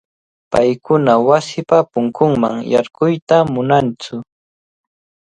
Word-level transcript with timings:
Paykunaqa 0.51 1.25
wasipa 1.29 1.77
punkunman 1.91 2.55
yarquyta 2.73 3.37
munantsu. 3.53 4.15